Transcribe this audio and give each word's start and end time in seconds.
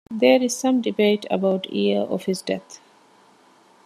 There 0.09 0.41
is 0.41 0.57
some 0.57 0.81
debate 0.81 1.27
about 1.29 1.67
the 1.69 1.75
year 1.77 1.99
of 1.99 2.25
his 2.25 2.41
death. 2.41 2.79